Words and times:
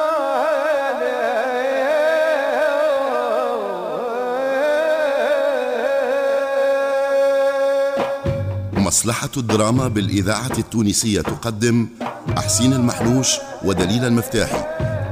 مصلحة 8.73 9.29
الدراما 9.37 9.87
بالإذاعة 9.87 10.57
التونسية 10.57 11.21
تقدم 11.21 11.87
أحسين 12.37 12.73
المحلوش 12.73 13.37
ودليل 13.63 14.05
المفتاحي 14.05 14.63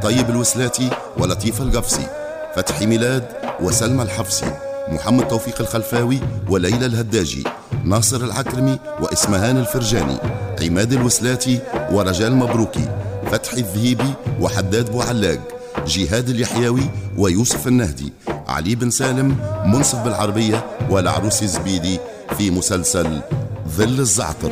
طيب 0.02 0.30
الوسلاتي 0.30 0.90
ولطيف 1.18 1.62
القفصي 1.62 2.08
فتحي 2.56 2.86
ميلاد 2.86 3.28
وسلمى 3.60 4.04
الحفصي 4.04 4.52
محمد 4.88 5.28
توفيق 5.28 5.62
الخلفاوي 5.62 6.20
وليلى 6.50 6.86
الهداجي. 6.86 7.44
ناصر 7.84 8.24
العكرمي 8.24 8.80
وإسمهان 9.02 9.58
الفرجاني 9.58 10.18
عماد 10.62 10.94
الوسلاتي 10.94 11.60
ورجال 11.92 12.36
مبروكي 12.36 12.90
فتحي 13.32 13.58
الذهيبي 13.58 14.14
وحداد 14.42 14.92
بوعلاق 14.92 15.40
جهاد 15.88 16.30
اليحيوي 16.30 16.90
ويوسف 17.18 17.68
النهدي 17.68 18.14
علي 18.48 18.76
بن 18.76 18.90
سالم 18.90 19.38
منصف 19.66 20.00
بالعربية 20.00 20.66
والعروس 20.90 21.44
زبيدي 21.44 22.00
في 22.38 22.52
مسلسل 22.52 23.22
ظل 23.68 24.00
الزعتر. 24.00 24.52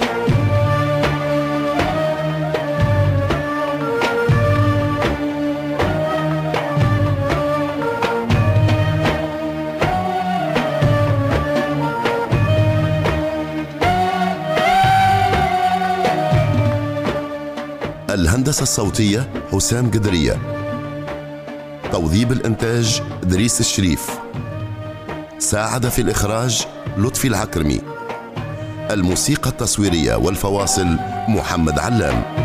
الهندسة 18.15 18.63
الصوتية 18.63 19.29
حسام 19.51 19.91
قدرية. 19.91 20.37
توظيب 21.91 22.31
الإنتاج 22.31 23.01
دريس 23.23 23.59
الشريف. 23.59 24.09
ساعد 25.39 25.89
في 25.89 26.01
الإخراج 26.01 26.65
لطفي 26.97 27.27
العكرمي. 27.27 27.81
الموسيقى 28.91 29.49
التصويرية 29.49 30.15
والفواصل 30.15 30.97
محمد 31.27 31.79
علام. 31.79 32.44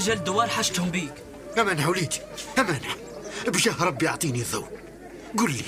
رجال 0.00 0.16
الدوار 0.16 0.48
حشتهم 0.48 0.90
بيك. 0.90 1.12
أمانة 1.58 1.88
وليدي 1.88 2.20
أمانة 2.58 2.94
بجاه 3.46 3.84
ربي 3.84 4.08
أعطيني 4.08 4.42
الضوء. 4.42 4.68
قل 5.38 5.52
لي 5.52 5.64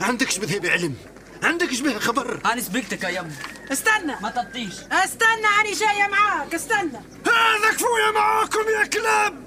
عندك 0.00 0.30
شبه 0.30 0.58
بعلم؟ 0.58 0.96
عندك 1.42 1.72
شبه 1.72 1.98
خبر؟ 1.98 2.40
أنا 2.46 2.60
سبقتك 2.60 3.04
يا 3.04 3.08
يم 3.08 3.36
استنى. 3.72 4.16
ما 4.22 4.30
تطيش. 4.30 4.74
استنى 4.92 5.46
أنا 5.60 5.74
جاية 5.74 6.08
معاك. 6.10 6.54
استنى. 6.54 7.00
هذا 7.26 7.70
كفوية 7.72 8.10
معاكم 8.14 8.68
يا 8.80 8.86
كلاب. 8.86 9.44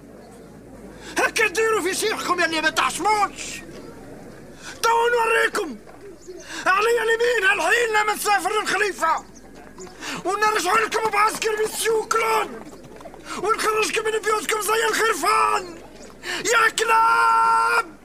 هكا 1.18 1.48
ديروا 1.48 1.81
في 1.81 1.94
شيخكم 1.96 2.44
اللي 2.44 2.62
ما 2.62 2.69
تحشموش 2.69 3.62
تو 4.84 4.90
نوريكم. 5.14 5.78
علي 6.66 7.04
اليمين 7.04 7.50
هالحين 7.50 7.90
لما 7.90 8.14
نسافر 8.14 8.62
للخليفة. 8.62 9.25
ونرجع 10.25 10.74
لكم 10.74 11.09
بعسكر 11.09 11.56
بالسيو 11.56 12.08
كلون 12.08 12.77
ونخرجكم 13.44 14.06
من 14.06 14.12
بيوتكم 14.12 14.62
زي 14.62 14.86
الخرفان. 14.90 15.78
يا 16.46 16.70
كلاب! 16.70 17.97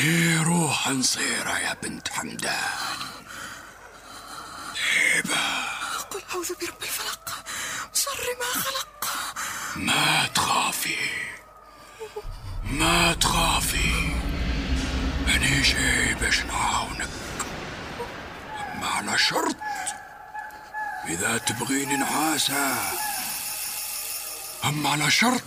لي 0.00 0.36
روح 0.36 0.88
نصيرة 0.88 1.58
يا 1.58 1.76
بنت 1.82 2.08
حمدان. 2.08 2.98
قل 6.10 6.22
أعوذ 6.30 6.48
برب 6.60 6.82
الفلق. 6.82 7.44
شر 7.94 8.26
ما 8.40 8.62
خلق. 8.62 9.12
ما 9.76 10.26
تخافي. 10.26 10.96
ما 12.64 13.12
تخافي. 13.12 14.14
أنا 15.28 15.62
جاي 15.62 16.14
باش 16.14 16.38
نعاونك 16.40 17.10
أما 18.74 18.86
على 18.86 19.18
شرط. 19.18 19.56
إذا 21.08 21.38
تبغيني 21.38 21.96
نعاسة. 21.96 22.76
أما 24.64 24.90
على 24.90 25.10
شرط. 25.10 25.42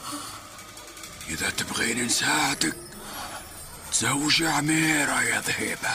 إذا 1.29 1.49
تبغيني 1.49 2.01
نساعدك. 2.01 2.92
تزوجي 3.93 4.47
عميرة 4.47 5.21
يا 5.21 5.41
ذهيبة 5.41 5.89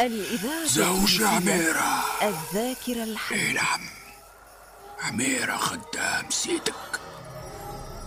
الإذاعة 0.00 0.66
زوج 0.66 1.22
عميرة 1.22 2.04
الذاكرة 2.22 3.04
الحية. 3.04 3.52
نعم. 3.52 3.80
عميرة 5.02 5.56
خدام 5.56 6.30
سيدك. 6.30 7.00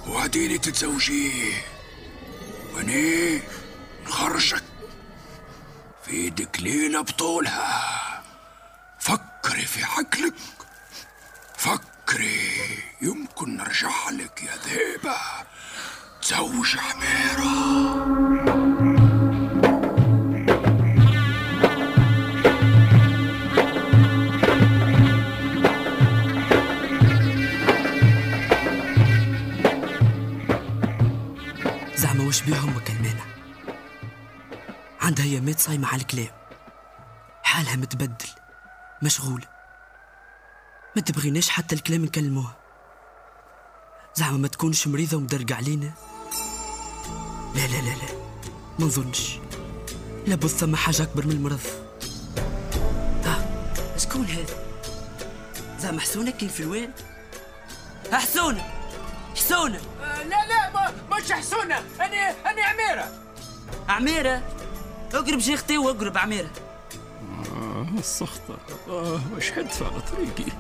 وعديني 0.08 0.58
تتزوجيه 0.58 1.54
وأني 2.74 3.42
نخرجك. 4.08 4.64
في 6.06 6.12
إيدك 6.12 6.60
ليلة 6.60 7.02
بطولها 7.02 8.24
فكري 9.00 9.66
في 9.66 9.84
عقلك. 9.84 10.34
فكري 11.58 12.84
يمكن 13.02 13.58
نرجع 13.58 14.10
لك 14.10 14.44
يا 14.44 14.58
ذيبة 14.68 15.18
تزوج 16.22 16.78
عميرة. 16.78 18.69
زعما 32.00 32.24
وش 32.28 32.42
بيهم 32.42 32.78
وكلمانا. 32.78 33.24
عندها 35.02 35.26
يامات 35.26 35.60
صايمة 35.60 35.88
على 35.88 36.02
الكلام. 36.02 36.32
حالها 37.44 37.76
متبدل 37.76 38.30
مشغولة 39.04 39.48
ما 40.96 41.02
تبغيناش 41.02 41.50
حتى 41.50 41.76
الكلام 41.76 42.06
نكلموها. 42.06 42.58
زعما 44.16 44.38
ما 44.38 44.48
تكونش 44.48 44.88
مريضة 44.88 45.18
ومدرقة 45.18 45.56
علينا. 45.56 45.94
لا 47.56 47.68
لا 47.68 47.82
لا 47.82 47.96
لا 47.96 48.14
ما 48.80 48.86
نظنش. 48.86 49.40
لابد 50.28 50.48
ثم 50.48 50.76
حاجة 50.76 51.04
أكبر 51.04 51.26
من 51.26 51.32
المرض. 51.32 51.62
آه 53.26 53.98
شكون 53.98 54.26
هذا؟ 54.26 54.56
زعما 55.80 56.00
حسونة 56.00 56.32
كاين 56.32 56.50
في 56.50 56.64
الوين؟ 56.64 56.92
آه، 58.14 58.20
حسونة 59.40 59.80
حسونة 59.80 60.24
لا 60.30 60.46
لا 60.48 60.70
ما 60.74 61.18
مش 61.18 61.32
حسونة 61.32 61.84
أنا 62.02 62.30
أنا 62.52 62.64
عميرة. 62.64 63.12
عميرة؟ 63.90 64.42
اقرب 65.14 65.40
شيختي 65.40 65.78
واقرب 65.78 66.18
عميرة. 66.18 66.50
آه 67.56 67.86
السخطة. 68.00 68.58
آه 68.90 69.20
وش 69.38 69.52
حدف 69.52 69.84
على 69.84 70.02
طريقي. 70.02 70.52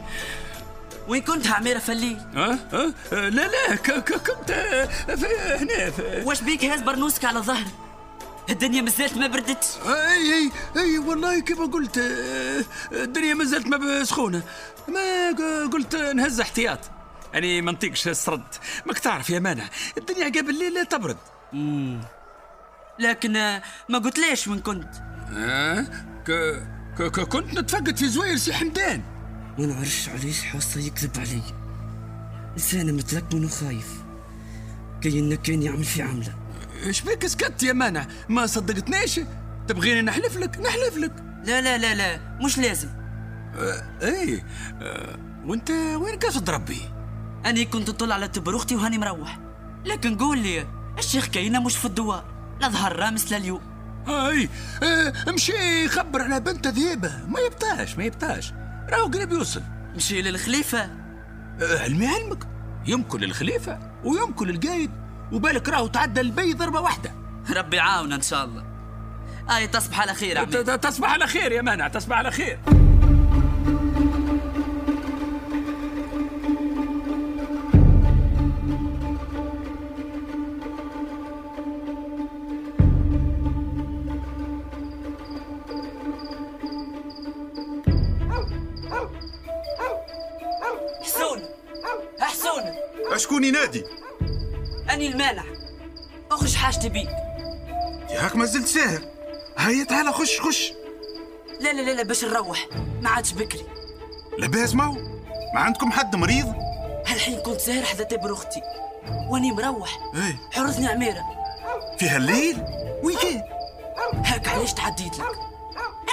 وين 1.07 1.21
كنت 1.21 1.47
عميرة 1.47 1.79
فليل؟ 1.79 2.17
آه 2.35 2.57
آه 2.73 2.93
آه، 3.13 3.29
لا 3.29 3.47
لا 3.47 3.75
ك- 3.75 3.91
ك- 4.03 4.29
كنت 4.31 4.51
آه، 4.51 4.85
في 5.15 5.25
هنا 5.59 5.91
في 5.91 6.23
واش 6.25 6.41
بيك 6.41 6.65
هاز 6.65 6.81
برنوسك 6.81 7.25
على 7.25 7.39
ظهري؟ 7.39 7.71
الدنيا 8.49 8.81
مازالت 8.81 9.17
ما 9.17 9.27
بردتش 9.27 9.67
اي 9.85 10.33
اي 10.33 10.51
أي 10.77 10.97
والله 10.99 11.39
كما 11.39 11.65
قلت 11.65 11.97
آه، 11.97 12.63
الدنيا 12.91 13.33
ما 13.33 13.43
زالت 13.43 13.67
ما 13.67 14.03
سخونة. 14.03 14.41
ما 14.87 15.29
قلت 15.73 15.95
نهز 15.95 16.39
احتياط. 16.39 16.79
يعني 17.33 17.61
ما 17.61 17.71
نطيقش 17.71 18.07
السرد. 18.07 18.43
ماك 18.85 18.99
تعرف 18.99 19.29
يا 19.29 19.39
مانع 19.39 19.63
الدنيا 19.97 20.27
قبل 20.27 20.49
الليل 20.49 20.85
تبرد. 20.85 21.17
لكن 22.99 23.35
آه، 23.35 23.61
ما 23.89 23.97
قلت 23.97 24.19
ليش 24.19 24.47
وين 24.47 24.59
كنت؟ 24.59 24.89
آه؟ 25.37 25.81
ك... 26.27 26.31
ك... 26.97 27.03
ك... 27.03 27.19
كنت 27.19 27.53
نتفقد 27.59 27.97
في 27.97 28.07
زوير 28.07 28.37
سي 28.37 28.53
حمدان. 28.53 29.01
ما 29.57 29.65
نعرفش 29.65 30.09
علاش 30.09 30.41
حاسة 30.41 30.81
يكذب 30.81 31.11
علي. 31.19 31.41
لسانه 32.57 32.91
متلكمن 32.91 33.45
وخايف. 33.45 33.87
كأنه 35.01 35.35
كان 35.35 35.63
يعمل 35.63 35.83
في 35.83 36.01
عملة. 36.01 36.35
إيش 36.83 37.01
بك 37.01 37.27
سكت 37.27 37.63
يا 37.63 37.73
مانع 37.73 38.07
ما 38.29 38.45
صدقتناش 38.45 39.19
تبغيني 39.67 40.01
نحلف 40.01 40.37
لك؟ 40.37 40.59
نحلف 40.59 40.97
لك. 40.97 41.13
لا 41.43 41.61
لا 41.61 41.77
لا 41.77 41.95
لا. 41.95 42.37
مش 42.45 42.57
لازم. 42.57 42.89
اي 44.01 44.43
آه 44.81 45.19
وأنت 45.45 45.71
وين 45.71 46.19
قاصد 46.19 46.49
ربي 46.49 46.81
أنا 47.45 47.63
كنت 47.63 47.89
طول 47.89 48.11
على 48.11 48.27
تبروختي 48.27 48.75
وهاني 48.75 48.97
مروح. 48.97 49.39
لكن 49.85 50.17
قول 50.17 50.37
لي 50.37 50.67
الشيخ 50.97 51.25
كاينة 51.25 51.59
مش 51.59 51.77
في 51.77 51.85
الدوار 51.85 52.23
لا 52.61 52.69
ظهر 52.69 52.95
رامس 52.95 53.33
لليوم 53.33 53.61
اي 54.07 54.49
آه 54.83 55.13
امشي 55.29 55.87
خبر 55.87 56.21
على 56.21 56.39
بنت 56.39 56.67
ذيبة. 56.67 57.11
ما 57.27 57.39
يبطاش 57.39 57.97
ما 57.97 58.03
يبطاش 58.03 58.53
راهو 58.89 59.07
قريب 59.07 59.31
يوصل. 59.31 59.61
مشي 59.95 60.21
للخليفة. 60.21 60.79
آه 61.61 61.79
علمي 61.79 62.07
علمك. 62.07 62.47
يمكن 62.87 63.19
للخليفة 63.19 63.79
ويمكن 64.03 64.47
للقايد. 64.47 64.91
وبالك 65.31 65.69
راهو 65.69 65.87
تعدى 65.87 66.21
البي 66.21 66.53
ضربة 66.53 66.79
واحدة. 66.79 67.11
ربي 67.55 67.77
يعاون 67.77 68.13
إن 68.13 68.21
شاء 68.21 68.45
الله. 68.45 68.63
آي 69.57 69.67
تصبح 69.67 70.01
على 70.01 70.13
خير 70.13 70.37
عمي. 70.37 70.63
تصبح 70.63 71.11
على 71.11 71.27
خير 71.27 71.51
يا 71.51 71.61
مانع 71.61 71.87
تصبح 71.87 72.17
على 72.17 72.31
خير. 72.31 72.59
شكون 93.39 93.47
ينادي 93.47 93.85
أني 94.89 95.07
المانع. 95.07 95.43
أخرج 96.31 96.55
حاجتي 96.55 96.89
بيك 96.89 97.09
ياك 98.09 98.35
ما 98.35 98.45
زلت 98.45 98.67
ساهر. 98.67 99.01
هيا 99.57 99.83
تعال 99.83 100.13
خش 100.13 100.41
خش. 100.41 100.71
لا 101.59 101.73
لا 101.73 101.81
لا 101.81 101.91
لا 101.91 102.03
باش 102.03 102.25
نروح. 102.25 102.67
ما 103.01 103.09
عادش 103.09 103.31
بكري. 103.31 103.65
لاباس 104.37 104.75
ماو 104.75 104.91
ما 105.53 105.59
عندكم 105.59 105.91
حد 105.91 106.15
مريض؟ 106.15 106.53
هالحين 107.07 107.39
كنت 107.39 107.61
ساهر 107.61 107.83
حدا 107.83 108.03
تبر 108.03 108.33
أختي. 108.33 108.61
وأني 109.29 109.51
مروح. 109.51 109.99
إيه. 110.15 110.35
حرتني 110.51 110.87
عميرة. 110.87 111.23
فيها 111.99 112.17
الليل 112.17 112.63
وين 113.03 113.17
كان؟ 113.17 113.43
هاك 114.25 114.47
علاش 114.47 114.73
تعديت 114.73 115.19
لك؟ 115.19 115.39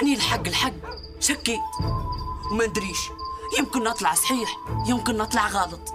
أني 0.01 0.13
الحق 0.13 0.47
الحق. 0.47 0.73
شكيت. 1.19 1.59
وما 2.51 2.65
ندريش. 2.65 2.99
يمكن 3.59 3.83
نطلع 3.83 4.13
صحيح 4.13 4.57
يمكن 4.87 5.17
نطلع 5.17 5.47
غلط. 5.47 5.93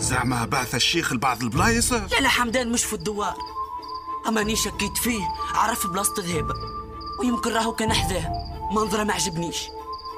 زعما 0.00 0.44
بعث 0.44 0.74
الشيخ 0.74 1.12
لبعض 1.12 1.42
البلايص؟ 1.42 1.92
لا 1.92 2.20
لا 2.20 2.28
حمدان 2.28 2.72
مش 2.72 2.84
في 2.84 2.92
الدوار. 2.92 3.36
أما 4.28 4.40
أني 4.40 4.56
شكيت 4.56 4.96
فيه 5.02 5.20
عرف 5.54 5.86
بلاصة 5.86 6.14
ذهبة 6.18 6.54
ويمكن 7.20 7.52
راهو 7.52 7.72
كان 7.72 7.92
حذاه 7.92 8.32
منظرة 8.72 9.04
ما 9.04 9.12
عجبنيش. 9.12 9.56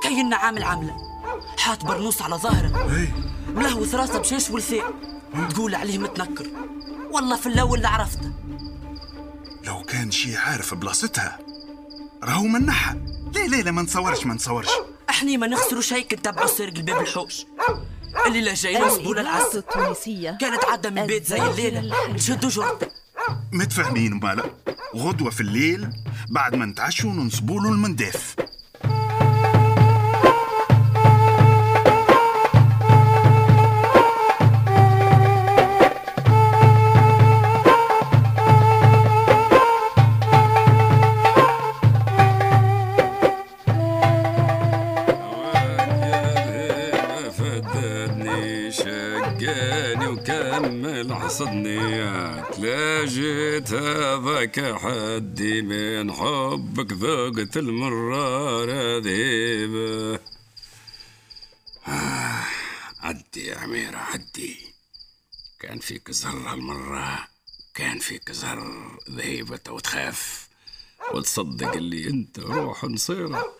كاين 0.02 0.34
عامل 0.34 0.62
عاملة. 0.62 0.96
حاط 1.58 1.84
برنوس 1.84 2.22
على 2.22 2.34
ظهره. 2.34 2.96
إيه. 2.96 3.14
ملهوث 3.54 3.94
راسه 3.94 4.18
بشاش 4.18 4.50
ولثاء 4.50 4.94
تقول 5.50 5.74
عليه 5.74 5.98
متنكر. 5.98 6.46
والله 7.12 7.36
في 7.36 7.46
الأول 7.46 7.76
اللي 7.76 7.88
عرفته. 7.88 8.32
لو 9.64 9.82
كان 9.82 10.10
شي 10.10 10.36
عارف 10.36 10.74
بلاصتها 10.74 11.38
راهو 12.22 12.42
منحها. 12.42 12.96
لا 13.34 13.46
لا 13.46 13.62
لا 13.62 13.70
ما 13.70 13.82
نصورش 13.82 14.26
ما 14.26 14.34
نصورش. 14.34 14.68
إحنا 15.10 15.36
ما 15.36 15.46
نخسروا 15.46 15.82
شيء 15.82 16.06
كنتبعوا 16.08 16.46
سرق 16.46 16.72
الباب 16.76 17.00
الحوش. 17.00 17.46
اللي 18.26 18.40
لا 18.40 18.54
جاي 18.54 19.02
للعز 19.04 19.56
التونسية. 19.56 20.38
كانت 20.40 20.64
عدى 20.64 20.90
من 20.90 21.06
بيت 21.06 21.26
زي 21.26 21.42
الليلة. 21.42 22.12
نشدوا 22.12 22.50
جرته 22.50 22.86
متفاهمين 23.52 24.12
مالا. 24.12 24.44
غدوة 24.96 25.30
في 25.30 25.40
الليل 25.40 25.88
بعد 26.30 26.54
ما 26.54 26.66
نتعشوا 26.66 27.12
ننصبوا 27.12 27.60
له 27.60 27.68
المنداف. 27.68 28.36
هذاك 54.40 54.74
حدي 54.74 55.62
من 55.62 56.12
حبك 56.12 56.92
ذقت 56.92 57.56
المرارة 57.56 58.98
ذيبة 58.98 60.20
آه، 61.88 62.44
عدي 63.00 63.46
يا 63.46 63.58
عميرة 63.58 63.96
عدي. 63.96 64.56
كان 65.60 65.78
فيك 65.78 66.10
زهر 66.10 66.52
هالمرة 66.52 67.28
كان 67.74 67.98
فيك 67.98 68.32
زهر 68.32 68.98
ذهيبة 69.10 69.60
وتخاف. 69.68 70.48
وتصدق 71.14 71.72
اللي 71.72 72.08
أنت 72.08 72.38
روح 72.38 72.84
نصيرة 72.84 73.54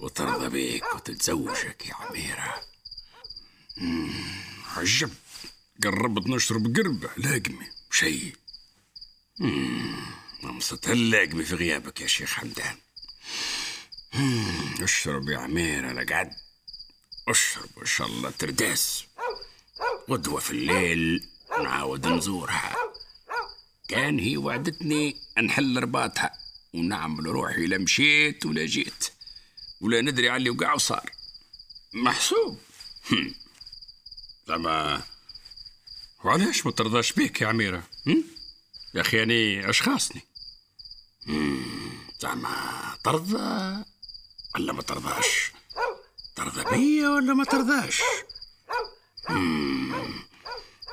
وترضى 0.00 0.48
بيك 0.48 0.94
وتتزوجك 0.94 1.86
يا 1.86 1.94
عميرة 1.94 2.54
عجب. 4.76 5.10
قربت 5.84 6.26
نشرب 6.26 6.76
قربة 6.76 7.10
لاقمة 7.16 7.66
شيء. 7.90 8.39
هاللاقمة 10.86 11.44
في 11.44 11.54
غيابك 11.54 12.00
يا 12.00 12.06
شيخ 12.06 12.30
حمدان. 12.34 12.76
اشرب 14.82 15.28
يا 15.28 15.38
عميرة 15.38 15.92
لقعد 15.92 16.30
أشرب 17.28 17.68
إن 17.80 17.86
شاء 17.86 18.06
الله 18.06 18.30
ترداس. 18.30 19.04
غدوة 20.10 20.40
في 20.40 20.50
الليل 20.50 21.26
نعاود 21.62 22.06
نزورها. 22.06 22.76
كان 23.88 24.18
هي 24.18 24.36
وعدتني 24.36 25.16
نحل 25.42 25.82
رباطها 25.82 26.30
ونعمل 26.74 27.26
روحي 27.26 27.66
لا 27.66 27.78
مشيت 27.78 28.46
ولا 28.46 28.66
جيت 28.66 29.08
ولا 29.80 30.00
ندري 30.00 30.28
على 30.28 30.36
اللي 30.36 30.50
وقع 30.50 30.74
وصار. 30.74 31.10
محسوب. 31.92 32.58
زعما 34.48 35.02
وعلاش 36.24 36.66
ما 36.66 36.72
ترضاش 36.72 37.12
بيك 37.12 37.40
يا 37.40 37.46
عميرة؟ 37.46 37.82
هم؟ 38.06 38.24
يا 38.94 39.00
أخي 39.00 39.22
أني 39.22 39.70
أشخاصني. 39.70 40.22
هم، 41.28 41.64
زعما 42.20 42.50
ترضى 43.04 43.84
ولا 44.54 44.72
ما 44.72 44.82
ترضاش 44.82 45.52
ترضى 46.36 46.64
بيا 46.76 47.08
ولا 47.08 47.34
ما 47.34 47.44
ترضاش. 47.44 48.00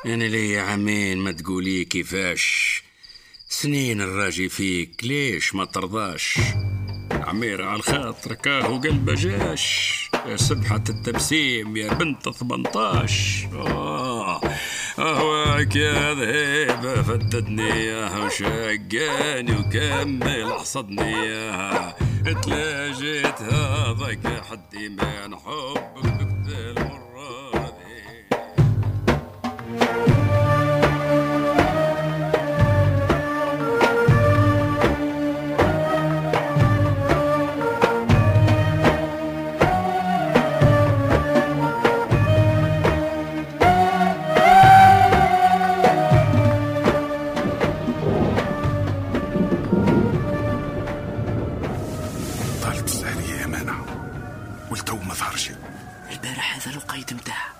أنا 0.06 0.24
لي 0.24 0.60
عامين 0.60 1.18
ما 1.18 1.32
تقولي 1.32 1.86
كيفاش؟ 1.86 2.84
سنين 3.50 4.02
الراجي 4.02 4.50
فيك 4.50 5.04
ليش 5.04 5.56
ما 5.56 5.66
ترضاش 5.66 6.40
عمير 7.12 7.64
على 7.68 7.82
خاطرك 7.82 8.48
اهو 8.48 8.80
قلبه 8.80 9.14
جاش. 9.16 9.98
يا 10.26 10.38
سبحة 10.38 10.84
التبسيم 10.90 11.78
يا 11.78 11.94
بنت 11.94 12.30
18 12.30 13.50
آه 13.54 14.42
أهواك 15.00 15.47
ذهيبة 15.58 17.02
فتتني 17.02 17.86
ياها 17.86 18.26
وشقاني 18.26 19.52
وكمل 19.52 20.54
حصدني 20.54 21.12
ياها 21.12 21.96
تلاجيت 22.44 23.42
هذاك 23.42 24.44
حدي 24.50 24.90
من 24.90 25.36
حبك 25.36 26.06
بكتل 26.06 26.76
مرة 26.84 27.47
والتو 54.70 54.98
ما 54.98 55.14
ظهر 55.14 55.36
شيء 55.36 55.58
البارح 56.12 56.56
هذا 56.56 56.76
القيد 56.76 57.14
متاعها 57.14 57.54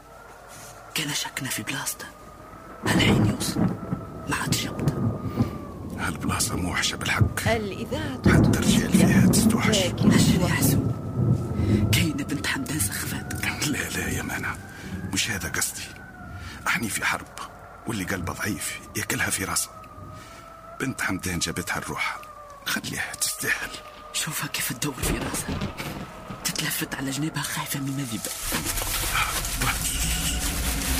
كان 0.96 1.14
شكنا 1.14 1.50
في 1.50 1.64
بلاصته. 1.64 2.06
الحين 2.86 3.26
يوصل. 3.26 3.60
ما 4.30 4.36
عادش 4.36 4.66
يبدا 4.66 5.12
هالبلاصة 6.00 6.56
موحشة 6.56 6.96
بالحق. 6.96 7.48
الإذاعة 7.48 8.18
حتى 8.18 8.60
الرجال 8.60 8.92
فيها 8.92 9.28
تستوحش. 9.28 9.78
يا 9.78 10.48
حسون 10.48 10.88
كاينة 11.94 12.24
بنت 12.24 12.48
حمدان 12.48 12.80
سخفات. 12.80 13.34
لا 13.68 13.90
لا 13.90 14.08
يا 14.10 14.22
مانع. 14.22 14.56
مش 15.14 15.32
هذا 15.32 15.50
قصدي. 15.50 15.84
أحني 16.68 16.90
في 16.90 17.06
حرب 17.06 17.40
واللي 17.88 18.04
قلبه 18.04 18.34
ضعيف 18.34 18.80
ياكلها 18.96 19.30
في 19.30 19.44
راسه. 19.44 19.70
بنت 20.80 21.02
حمدان 21.02 21.40
جابتها 21.40 21.78
الروح. 21.78 22.18
خليها 22.66 23.16
تستاهل. 23.22 23.70
شوفها 24.14 24.48
كيف 24.48 24.74
تدور 24.74 24.94
في 24.94 25.18
راسها. 25.18 25.58
تتلفت 26.48 26.96
على 26.96 27.12
جنابها 27.12 27.42
خايفة 27.44 27.80
من 27.80 27.88
المذيبة 27.88 28.32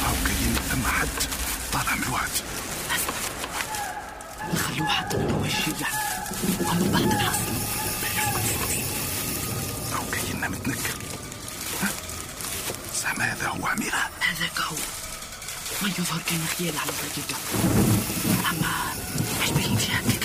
هاو 0.04 0.14
كاين 0.26 0.56
ثم 0.72 0.88
حد. 0.88 1.08
طالع 1.74 1.96
من 1.96 2.04
الوعد. 2.04 2.30
نخلوه 4.54 4.90
حتى 4.90 5.18
من 5.18 5.30
أول 5.32 5.52
شيء 5.52 5.76
يعمل 5.82 5.98
ومن 6.60 6.92
بعد 6.92 7.16
نحصل 7.16 7.54
هاو 9.94 10.04
كاين 10.12 10.52
متنكر؟ 10.52 10.96
زعما 13.04 13.34
هذا 13.34 13.48
هو 13.48 13.68
عميرة؟ 13.68 14.10
هذاك 14.20 14.60
هو. 14.60 14.76
ما 15.82 15.90
يظهر 15.90 16.22
كان 16.30 16.46
خيال 16.58 16.78
على 16.78 16.90
الرقيقة 16.90 17.38
أما 18.52 18.94
إيش 19.42 19.50
بيه 19.52 19.66
يمشي 19.66 19.92
هكاك 19.92 20.17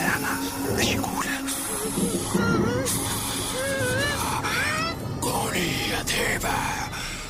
مانع 0.00 0.34
إيش 0.78 0.88
يقول؟ 0.88 1.26
قولي 5.22 5.88
يا 5.90 6.02
ذيبة 6.02 6.54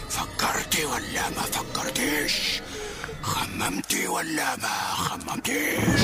فكرتي 0.09 0.85
ولا 0.85 1.31
ما 1.31 1.43
فكرتيش؟ 1.43 2.61
خممتي 3.23 4.09
ولا 4.09 4.57
ما 4.57 4.69
خممتيش؟ 4.95 6.01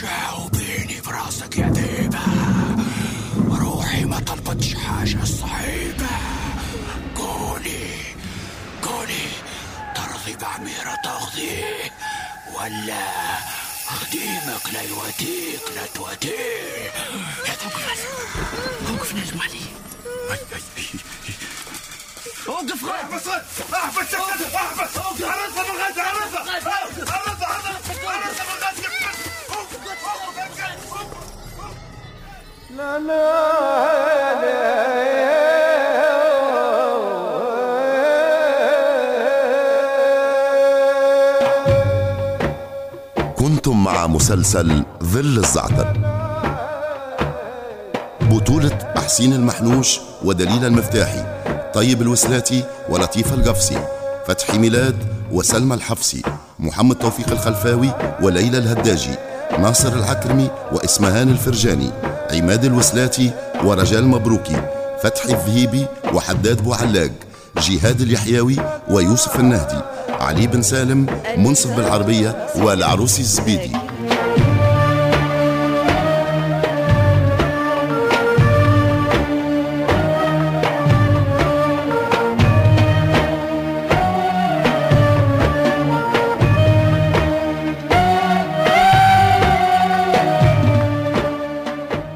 جاوبيني 0.00 1.00
براسك 1.06 1.56
يا 1.58 1.68
ذيبة 1.68 2.18
روحي 3.60 4.04
ما 4.04 4.18
طلبتش 4.20 4.74
حاجة 4.74 5.24
صعيبة. 5.24 6.06
قولي 7.16 7.90
قولي 8.82 9.26
ترضي 9.94 10.36
بعميرة 10.42 10.94
تاخذي. 11.04 11.64
ولا 12.54 13.06
خديمك 13.86 14.64
لا 14.72 14.82
يوديك 14.82 15.60
لا 15.76 15.86
توديه 15.94 16.90
يا 17.46 17.54
ذيبة 17.60 18.90
موقف 18.90 19.14
نجم 19.14 19.40
عليه 19.42 19.70
اوقف 22.48 22.84
أحبس 22.84 23.26
أحبس 23.74 24.14
أحبس 24.14 24.98
عرفها 24.98 25.62
بالغد 25.62 25.98
عرفها 25.98 26.40
عرفها 26.40 26.72
عرفها 27.12 27.46
عرفها 27.46 28.44
بالغد 28.52 28.80
لا 32.76 32.98
لا 32.98 34.40
كنتم 43.40 43.84
مع 43.84 44.06
مسلسل 44.06 44.82
ظل 45.02 45.38
الزعتر. 45.38 45.92
بطولة 48.20 48.78
حسين 48.96 49.32
المحنوش 49.32 50.00
ودليل 50.24 50.64
المفتاحي 50.64 51.24
طيب 51.74 52.02
الوسلاتي 52.02 52.64
ولطيف 52.88 53.34
القفصي 53.34 53.78
فتحي 54.26 54.58
ميلاد 54.58 54.96
وسلمى 55.32 55.74
الحفصي 55.74 56.22
محمد 56.58 56.96
توفيق 56.96 57.30
الخلفاوي 57.30 57.90
وليلى 58.22 58.58
الهداجي 58.58 59.14
ناصر 59.58 59.92
العكرمي 59.92 60.50
وإسمهان 60.72 61.28
الفرجاني 61.28 61.90
عماد 62.32 62.64
الوسلاتي 62.64 63.30
ورجال 63.64 64.06
مبروكي 64.06 64.62
فتحي 65.02 65.32
الذهيبي 65.32 65.86
وحداد 66.14 66.62
بوعلاق 66.64 67.10
جهاد 67.58 68.00
اليحيوي 68.00 68.56
ويوسف 68.90 69.40
النهدي 69.40 69.80
علي 70.30 70.46
بن 70.46 70.62
سالم 70.62 71.06
منصف 71.36 71.76
بالعربية 71.76 72.46
والعروسي 72.56 73.22
الزبيدي. 73.22 73.72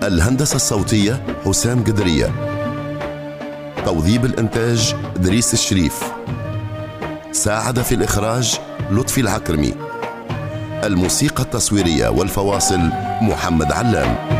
الهندسة 0.02 0.56
الصوتية 0.56 1.22
حسام 1.44 1.84
قدرية. 1.84 2.32
توظيب 3.84 4.24
الإنتاج 4.24 4.94
دريس 5.16 5.54
الشريف. 5.54 6.13
ساعد 7.44 7.82
في 7.82 7.94
الإخراج 7.94 8.60
لطفي 8.90 9.20
العكرمي. 9.20 9.74
الموسيقى 10.84 11.42
التصويرية 11.42 12.08
والفواصل 12.08 12.80
محمد 13.22 13.72
علام. 13.72 14.33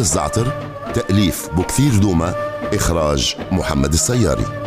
العطر 0.00 0.52
تأليف 0.94 1.48
بكثير 1.56 1.96
دومة 1.98 2.34
إخراج 2.74 3.36
محمد 3.52 3.92
السياري. 3.92 4.59